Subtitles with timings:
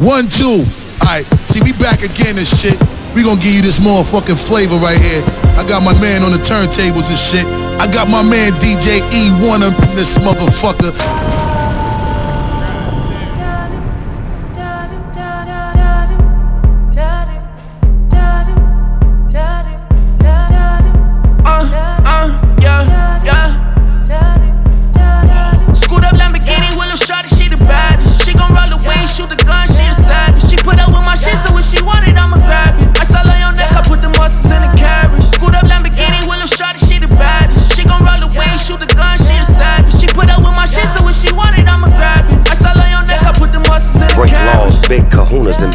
[0.00, 0.64] One, two.
[1.04, 2.80] Alright, see, we back again and shit.
[3.14, 5.22] We gonna give you this motherfucking flavor right here.
[5.60, 7.44] I got my man on the turntables and shit.
[7.76, 10.96] I got my man DJ E1 up in this motherfucker.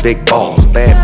[0.06, 0.64] Big balls.
[0.68, 0.95] Bad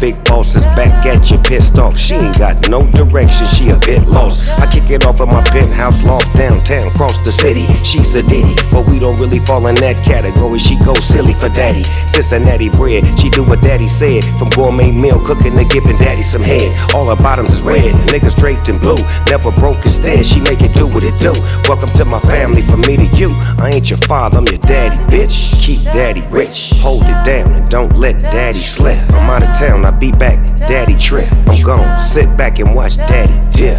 [0.00, 1.96] big boss is back at you, pissed off.
[1.96, 4.48] She ain't got no direction, she a bit lost.
[4.58, 7.66] I kick it off in my penthouse loft downtown, cross the city.
[7.84, 10.58] She's a ditty, but we don't really fall in that category.
[10.58, 11.84] She goes silly for daddy.
[11.84, 14.24] Cincinnati bread, she do what daddy said.
[14.38, 16.68] From gourmet meal cooking to giving daddy some head.
[16.94, 18.98] All her bottoms is red, niggas draped in blue.
[19.28, 21.32] Never broke instead, she make it do what it do.
[21.68, 23.30] Welcome to my family, from me to you.
[23.58, 25.52] I ain't your father, I'm your daddy, bitch.
[25.62, 28.98] Keep daddy rich, hold it down and don't let daddy slip.
[29.10, 31.30] I'm out of town, I be back, daddy trip.
[31.46, 33.78] I'm gone, sit back and watch daddy dip.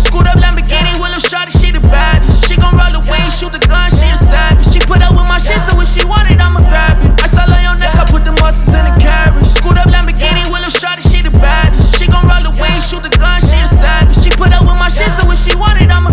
[0.00, 2.48] Scoot up Lamborghini, Willow shot she the baddest.
[2.48, 4.72] She gon' roll away, shoot the gun, she a savage.
[4.72, 7.20] She put up with my shit, so if she want it, I'ma grab it.
[7.20, 9.44] I saw on your neck, I put the muscles in the carriage.
[9.44, 12.00] Scoot up Lamborghini, Willow shot she the baddest.
[12.00, 14.24] She gon' roll away, shoot the gun, she a savage.
[14.24, 16.09] She put up with my shit, so if she want it, I'ma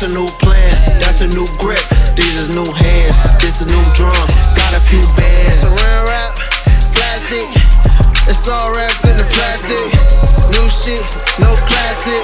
[0.00, 1.84] that's a new plan, that's a new grip.
[2.16, 4.34] These is new hands, this is new drums.
[4.56, 5.62] Got a few bands.
[5.62, 6.36] Saran wrap,
[6.96, 7.44] plastic.
[8.26, 9.76] It's all wrapped in the plastic.
[10.56, 11.04] New shit,
[11.38, 12.16] no classic.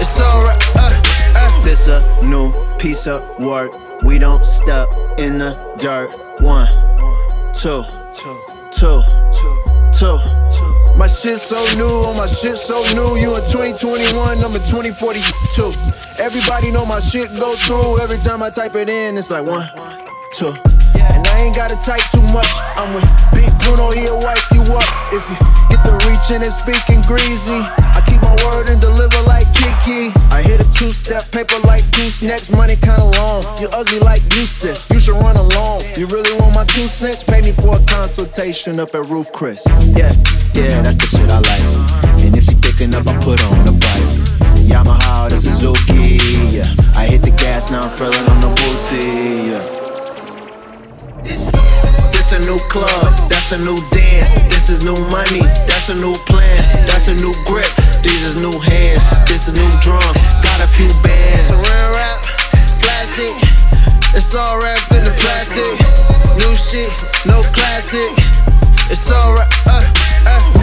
[0.00, 0.58] It's all right.
[0.74, 1.02] Uh,
[1.36, 1.64] uh.
[1.64, 3.72] This a new piece of work.
[4.02, 4.88] We don't step
[5.18, 6.40] in the dirt.
[6.40, 6.66] One,
[7.52, 7.84] two,
[8.14, 8.40] two,
[8.72, 10.55] two.
[10.96, 13.20] My shit so new, oh my shit so new.
[13.20, 15.72] You in 2021, I'm in 2042.
[16.18, 18.00] Everybody know my shit go through.
[18.00, 19.68] Every time I type it in, it's like one,
[20.32, 20.54] two.
[20.96, 22.48] And I ain't gotta type too much.
[22.80, 23.04] I'm with
[23.36, 24.88] Big Bruno, he'll wipe you up.
[25.12, 25.36] If you
[25.68, 27.60] get the reaching and speaking greasy,
[28.26, 30.12] my word and deliver like Kiki.
[30.30, 33.42] I hit a two step paper like goose next, money kinda long.
[33.60, 35.84] You ugly like Eustace, you should run along.
[35.96, 37.22] You really want my two cents?
[37.22, 39.62] Pay me for a consultation up at Roof Chris.
[40.00, 40.12] Yeah,
[40.54, 41.64] yeah, that's the shit I like.
[42.24, 44.08] And if she thick enough, I put on a bike.
[44.70, 46.18] Yamaha, the Suzuki.
[46.56, 49.35] Yeah, I hit the gas, now I'm feeling on the booty.
[52.76, 54.34] Club, that's a new dance.
[54.52, 57.70] This is new money, that's a new plan, that's a new grip.
[58.04, 60.20] These is new hands, this is new drums.
[60.44, 61.48] Got a few bands.
[61.48, 62.20] Saran wrap,
[62.84, 63.34] plastic.
[64.12, 65.72] It's all wrapped in the plastic.
[66.36, 66.92] New shit,
[67.24, 68.12] no classic.
[68.92, 69.38] It's all.
[69.66, 69.82] Uh,
[70.26, 70.55] uh.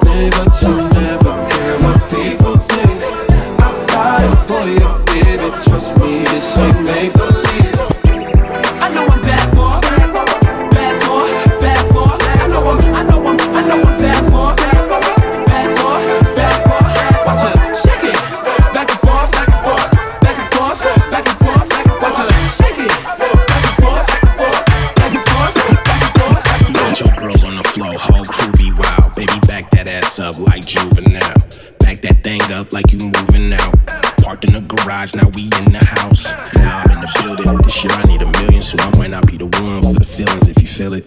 [0.00, 0.81] About us
[33.32, 33.86] moving out.
[34.18, 36.32] Parked in the garage, now we in the house.
[36.54, 37.62] Now I'm in the building.
[37.62, 40.04] This year I need a million, so I might not be the one for the
[40.04, 41.06] feelings if you feel it.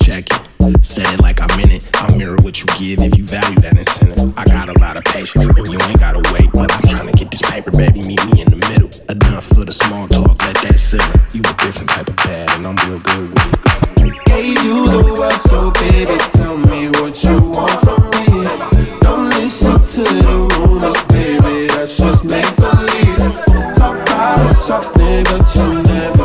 [0.00, 1.88] Check it, said it like I'm in it.
[1.96, 4.38] I'll mirror what you give if you value that incentive.
[4.38, 6.50] I got a lot of patience, and you ain't gotta wait.
[6.52, 8.00] But I'm trying to get this paper, baby.
[8.06, 8.90] Meet me in the middle.
[9.08, 11.08] Enough for the small talk, let that ceiling.
[11.32, 14.24] You a different type of bad, and I'm real good with it.
[14.26, 18.42] Gave you the world, so baby, tell me what you want from me.
[19.00, 20.96] Don't listen to the rumors,
[21.96, 23.18] just make believe.
[23.74, 26.21] Talk about something, but you never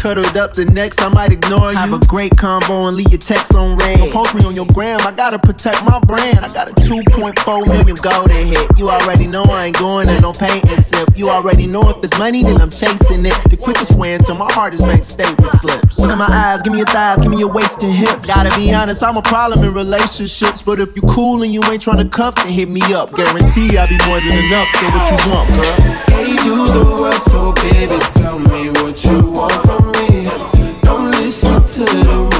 [0.00, 1.76] cuddled up, the next I might ignore you.
[1.76, 3.98] Have a great combo and leave your text on red.
[3.98, 6.40] Don't post me on your gram, I gotta protect my brand.
[6.40, 8.78] I got a 2.4 million golden hit.
[8.78, 11.10] You already know I ain't going to no paint and sip.
[11.16, 13.36] You already know if it's money, then I'm chasing it.
[13.52, 15.98] The quickest way until my heart is make statement slips.
[15.98, 18.24] Look at my eyes, give me your thighs, give me your waist and hips.
[18.26, 20.62] Gotta be honest, I'm a problem in relationships.
[20.62, 23.12] But if you cool and you ain't trying to cuff, then hit me up.
[23.12, 24.68] Guarantee I'll be more than enough.
[24.80, 26.00] So what you want, girl?
[26.08, 29.89] Gave you the world, so baby, tell me what you want from me.
[29.89, 29.89] Don't listen
[31.70, 32.39] to the rumors,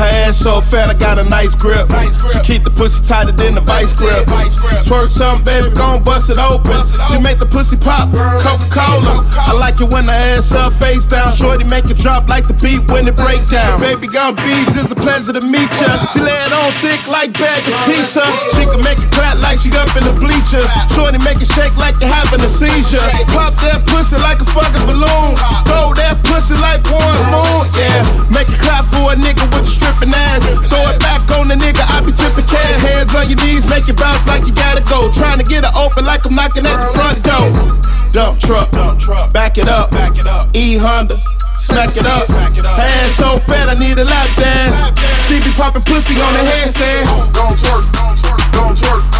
[0.00, 1.92] Her ass so fat, I got a nice grip.
[2.32, 4.24] She keep the pussy tighter than the vice grip.
[4.88, 6.80] Twerk something, baby, gon' bust it open.
[7.12, 8.08] She make the pussy pop,
[8.40, 9.20] Coca Cola.
[9.36, 11.36] I like it when the ass up, face down.
[11.36, 13.76] Shorty make it drop like the beat when it breaks down.
[13.84, 15.92] Baby, gon' beads, it's a pleasure to meet ya.
[16.08, 18.24] She lay it on thick like bag of pizza.
[18.56, 20.72] She can make it clap like she up in the bleachers.
[20.96, 23.04] Shorty make it shake like you having a seizure.
[23.36, 25.36] Pop that pussy like a fucking balloon.
[25.68, 27.68] Throw that pussy like one moon.
[27.76, 28.00] Yeah,
[28.32, 30.44] make it clap for a nigga with the stripping ass.
[30.70, 32.78] Throw it back on the nigga, I be tipping cash.
[32.82, 35.10] Hands on your knees, make it bounce like you gotta go.
[35.10, 37.50] Trying to get it open like I'm knocking at the front door.
[38.12, 38.70] Dump truck,
[39.32, 40.54] back it up, back it up.
[40.56, 41.18] E Honda.
[41.58, 42.24] Smack it up.
[42.30, 44.80] Ass so fat, I need a lap dance.
[45.28, 47.04] She be popping pussy on the handstand.
[47.34, 49.19] Gon' twerk, gon' twerk, gon'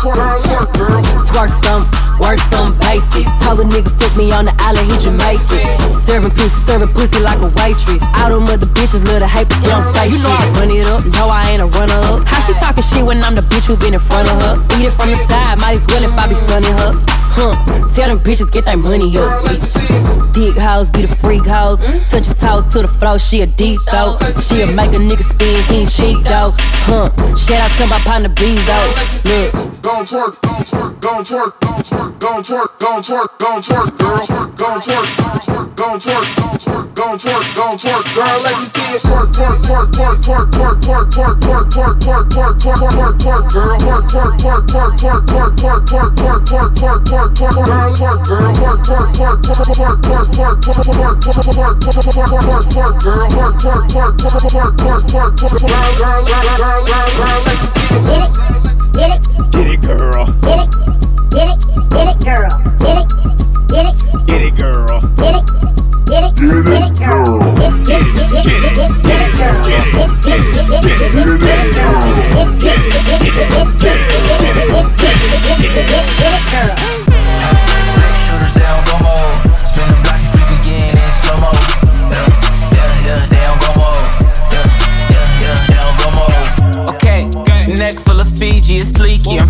[0.00, 1.82] twerk, twerk, twerk, twerk, girl, twerk, some,
[2.22, 3.30] work some basics.
[3.42, 5.94] Told a nigga flip me on the island, he Jamaican.
[5.94, 8.04] Serving pussy, serving pussy like a waitress.
[8.22, 10.30] All them other bitches love to hate, but they don't say shit.
[10.54, 12.22] Run it up, no I ain't a runner up.
[12.26, 14.54] How she talking shit when I'm the bitch who been in front of her?
[14.78, 16.92] Eat it from the side, might as well if I be sunning her.
[17.38, 17.54] Huh,
[17.94, 19.46] tell them bitches get that money up.
[20.34, 21.82] Dick house, be the freak house.
[22.10, 24.18] Touch your toes to the floor, she a deep throat.
[24.42, 26.50] She'll make a nigga spin, he ain't cheap though.
[26.90, 28.90] Huh, shout out to my partner bees though.
[29.24, 29.68] Look.
[29.78, 30.34] Gon' twerk,
[31.00, 31.54] gon' twerk,
[32.18, 34.26] gon' twerk, gon' twerk, gon' twerk, girl,
[34.58, 35.06] gon' twerk,
[35.76, 38.42] gon' twerk, gon' twerk, gon' twerk, girl.
[38.42, 42.58] Let me see you twerk, twerk, twerk, twerk, twerk, twerk, twerk, twerk, twerk, twerk, twerk,
[42.58, 47.04] twerk, twerk, twerk, twerk, girl, twerk, twerk, twerk, twerk, twerk, twerk, twerk, twerk, twerk, twerk,
[47.06, 51.48] twerk, twerk, twerk, girl, twerk, girl, twerk, twerk, twerk, twerk, twerk, twerk, twerk, twerk, twerk,
[51.48, 56.42] twerk, twerk, twerk, twerk, girl, twerk, twerk, twerk, twerk, twerk, twerk, twerk, girl, girl, girl,
[56.58, 58.00] girl, girl, girl, let me see you.
[58.98, 60.26] Get it, Get it, girl.
[60.42, 60.68] get it,
[61.30, 61.58] get it,
[61.90, 62.50] get it, girl.
[62.78, 63.06] Get it,
[63.68, 63.94] get it,
[64.26, 65.00] Get it, girl.
[65.16, 65.44] get it,
[66.06, 67.40] get it, get it, girl.
[67.54, 69.62] Get it, get it, get it, get it, get it, girl.
[69.64, 71.98] Get it, get it, get it, get it, get it, girl.
[71.98, 73.84] Get it, get it, get it, get it, get
[74.38, 76.97] it, get it, get it, get it, girl.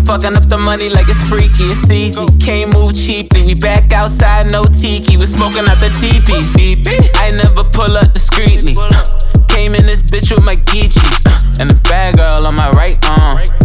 [0.09, 1.69] Fucking up the money like it's freaky.
[1.69, 2.25] It's easy.
[2.41, 3.45] Can't move cheaply.
[3.45, 5.21] We back outside, no tiki.
[5.21, 6.81] We smoking out the teepee.
[6.81, 6.81] Beep.
[7.21, 8.73] I never pull up discreetly.
[9.47, 11.21] Came in this bitch with my Geechees.
[11.29, 13.58] Uh, and the bad girl on my right arm.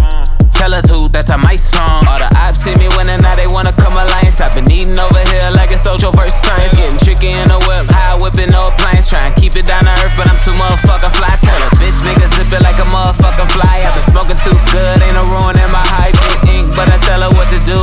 [0.65, 2.09] Tell her to, that's a my song.
[2.09, 4.41] All the ops see me winning, now they wanna come alliance.
[4.41, 6.73] I've been eating over here like it's social versus science.
[6.73, 9.13] Getting tricky in the whip, high whipping no appliance.
[9.13, 11.37] Trying to keep it down to earth, but I'm too motherfucking fly.
[11.37, 13.85] Tell a bitch nigga zip it like a motherfucking fly.
[13.85, 16.17] I've been smoking too good, ain't no ruin in my high
[16.49, 16.73] ink.
[16.73, 17.77] But I tell her what to do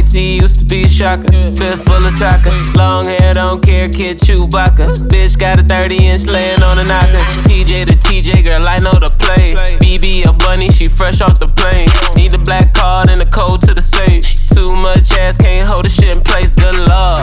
[0.00, 1.28] 18 used to be a shocker.
[1.52, 2.48] Fifth full of chaka.
[2.76, 4.96] Long hair, don't care, kid Chewbacca.
[5.12, 7.20] Bitch got a 30 inch laying on a knocker.
[7.44, 9.52] PJ to TJ, girl, I know the play.
[9.76, 11.88] BB a bunny, she fresh off the plane.
[12.16, 14.24] Need a black card and the code to the safe.
[14.48, 17.20] Too much ass, can't hold the shit in place, good luck,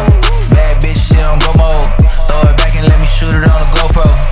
[0.53, 1.89] Bad bitch, she don't go mode.
[2.29, 4.26] Throw it back and let me shoot it on the GoPro.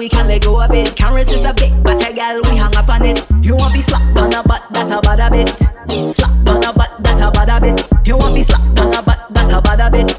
[0.00, 0.96] We can let go of it.
[0.96, 3.22] Can't resist a big but a girl we hang up on it.
[3.42, 5.50] You want be slap on a butt, that's a bad a bit.
[6.16, 7.86] Slap on a butt, that's a bad a bit.
[8.06, 10.10] You want be slap on a butt, that's a bad a bit.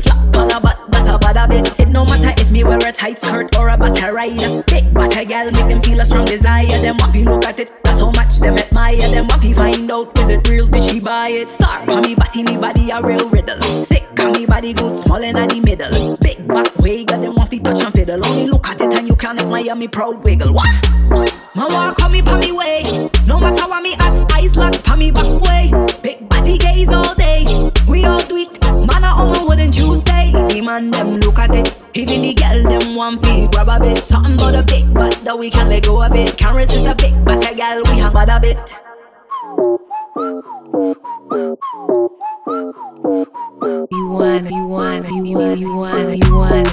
[0.00, 1.80] Slap on a butt, that's a bad a bit.
[1.80, 4.38] It no matter if me wear a tight skirt or a butter ride.
[4.68, 6.78] Big butter girl make them feel a strong desire.
[6.78, 9.08] Them want to look at it, that's how much them admire.
[9.10, 10.68] Them want to find out is it real?
[10.68, 11.48] Did she buy it?
[11.48, 13.58] Star on me body, me body a real riddle.
[13.86, 16.15] Thick on me body good, small in the middle.
[19.60, 20.52] Admire proud wiggle.
[20.52, 20.68] What?
[21.54, 22.82] Man want come me pa me way.
[23.26, 25.70] No matter what me at, eyes lock pa me back way.
[26.02, 27.44] Big body gaze all day.
[27.88, 28.60] We all do it.
[28.64, 30.32] Man a woman, wouldn't you say?
[30.32, 31.74] The man them look at it.
[31.94, 33.98] Even the girl them want feel grab a bit.
[33.98, 36.36] Something about a big butt that we can let go of it.
[36.36, 38.74] Can't resist a big but a eh, girl we have got a bit.
[43.90, 46.66] You won, you won, you won, you won, you won.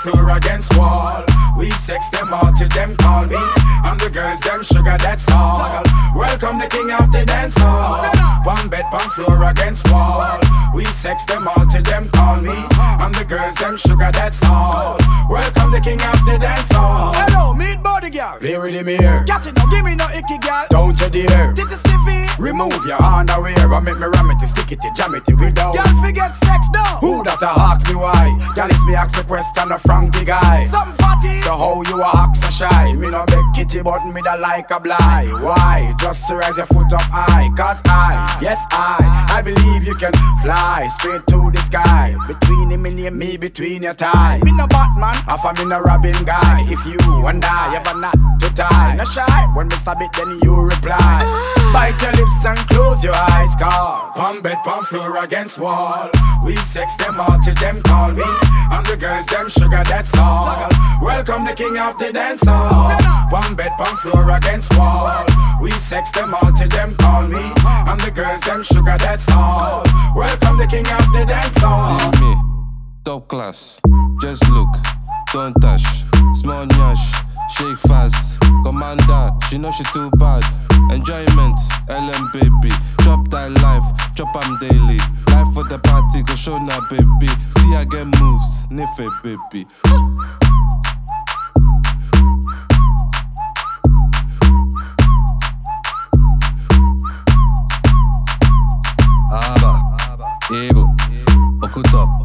[0.00, 1.24] Floor against wall.
[1.56, 3.36] We sex them all till them call me.
[3.84, 5.82] And the girls them sugar, that's all.
[6.14, 8.10] Welcome the king of the dance hall.
[8.44, 10.38] Pan bed, pan floor against wall.
[10.74, 12.56] We sex them all till them call me.
[13.02, 14.96] And the girls them sugar, that's all.
[15.28, 17.12] Welcome the king of the dance hall.
[17.14, 18.38] Hello, meet body girl.
[18.40, 19.24] With me here.
[19.26, 20.66] Got it, don't give me no icky girl.
[20.70, 21.52] Don't you dare.
[21.52, 22.42] Titty stiffy.
[22.42, 25.74] Remove your underwear and make me ram it, stick it, jam it without.
[25.74, 26.98] Girl, forget sex now.
[27.00, 28.52] Who that a ask me why?
[28.54, 30.64] Girl, it's me ask the question, a Frankie guy.
[30.64, 31.40] Something fatty.
[31.42, 32.94] So how you a act so shy?
[32.94, 35.32] Me no beg kitty, but me da like a blind.
[35.42, 35.94] Why?
[36.00, 37.50] Just to raise your foot up high.
[37.56, 42.16] Cause I, yes I, I believe you can fly straight to to the sky.
[42.26, 44.42] Between him and me, between your thighs.
[44.42, 46.66] Me no Batman, half a me no Robin guy.
[46.68, 49.46] If you and I ever not to tie, no shy.
[49.54, 51.24] When stab it, then you reply.
[51.72, 56.10] Bite your lips and close your eyes, cause Pump bed, pump floor against wall.
[56.44, 58.24] We sex them all till them call me.
[58.70, 60.68] And the girls, them sugar, that's all.
[61.00, 62.96] Welcome the king of the dance hall.
[63.30, 65.24] Pump bed, pump floor against wall.
[65.62, 67.52] We sex them all till them call me.
[67.64, 69.82] And the girls, them sugar, that's all.
[70.14, 72.12] Welcome the king of the dance hall.
[72.12, 72.34] See me,
[73.04, 73.80] top class.
[74.20, 74.68] Just look,
[75.32, 75.82] don't touch.
[76.34, 77.24] Small nyash,
[77.56, 78.40] shake fast.
[78.64, 80.44] Commander, she know she too bad.
[80.92, 82.74] Enjoyment, LM baby.
[83.02, 84.98] Chop that life, chop am daily.
[85.28, 87.28] Life for the party, go show now baby.
[87.50, 89.66] See I get moves, nife baby.
[99.32, 99.72] Aba,
[100.52, 100.86] Ebo,
[101.62, 102.19] Okutok,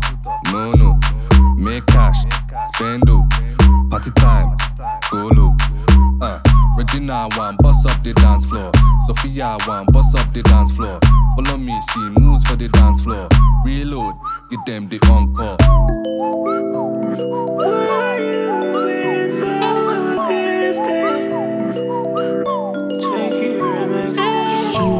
[9.35, 10.97] Sophia one, bust up the dance floor.
[11.35, 13.27] Follow me, see moves for the dance floor.
[13.65, 14.15] Reload,
[14.49, 15.57] give them the encore.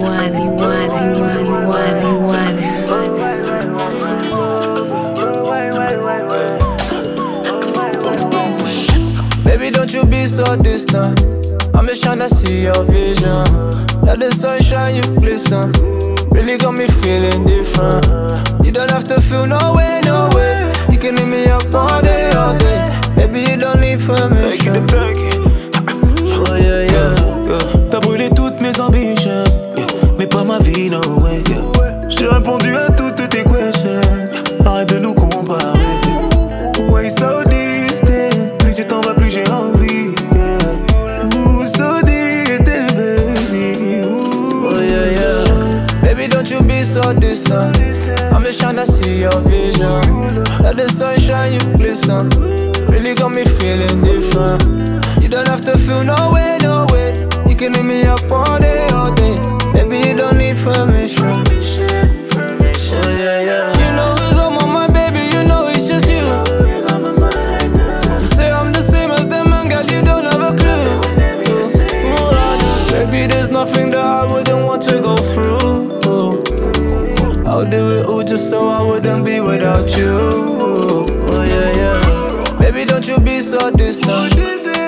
[0.02, 1.24] Want, want, want, you
[1.72, 2.56] want, you want.
[9.46, 11.55] Baby, don't you be so distant.
[11.76, 13.44] I'm just tryna see your vision.
[14.02, 15.72] Let the sunshine, you glisten.
[16.32, 18.06] Really got me feeling different.
[18.66, 20.74] You don't have to feel no way, no way.
[20.90, 22.86] You can hit me up all day, all day.
[23.16, 24.88] Baby, you don't need permission.
[26.48, 27.16] Oh yeah, yeah,
[27.50, 27.90] yeah.
[27.90, 29.44] T'as brûlé toutes mes ambitions,
[29.78, 29.86] yeah.
[30.18, 31.44] mais pas ma vie, no way.
[31.50, 32.10] Yeah.
[32.10, 33.35] J'ai répondu à toutes tes
[50.96, 52.30] sunshine, you glisten.
[52.88, 54.64] Really got me feeling different.
[55.22, 57.12] You don't have to feel no way, no way.
[57.50, 59.36] You can hit me up all day, all day.
[59.74, 61.44] Baby, you don't need permission.
[62.98, 63.78] Oh yeah, yeah.
[63.82, 65.36] You know it's all my mind, baby.
[65.36, 66.24] You know it's just you.
[68.22, 69.84] You say I'm the same as them, man, girl.
[69.84, 70.88] You don't have a clue.
[72.32, 75.66] Ah, Baby, there's nothing that I wouldn't want to go through.
[77.46, 80.65] I'll do it all just so I wouldn't be without you.
[82.76, 84.38] Baby, don't you be so distant.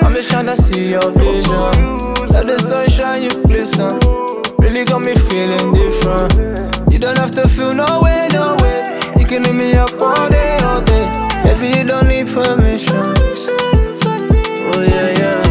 [0.04, 2.28] I'm just tryna see your vision.
[2.28, 3.98] Let the sunshine, you glisten.
[4.58, 6.92] Really got me feeling different.
[6.92, 9.00] You don't have to feel no way, no way.
[9.18, 11.30] You can hit me up all day, all day.
[11.42, 13.14] Baby, you don't need permission.
[14.66, 15.47] Oh yeah, yeah.